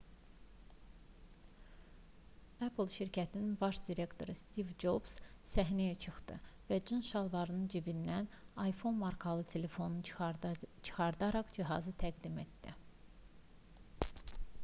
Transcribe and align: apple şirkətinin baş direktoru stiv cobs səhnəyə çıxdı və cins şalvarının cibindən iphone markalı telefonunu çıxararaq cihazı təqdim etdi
apple 2.67 2.85
şirkətinin 2.93 3.51
baş 3.63 3.81
direktoru 3.89 4.33
stiv 4.39 4.71
cobs 4.83 5.13
səhnəyə 5.51 5.99
çıxdı 6.05 6.37
və 6.71 6.79
cins 6.91 7.11
şalvarının 7.11 7.69
cibindən 7.75 8.31
iphone 8.73 9.03
markalı 9.05 9.47
telefonunu 9.53 10.57
çıxararaq 10.89 11.55
cihazı 11.61 11.95
təqdim 12.07 12.43
etdi 12.47 12.77